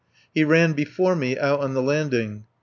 [0.33, 2.45] He ran before me out on the landing.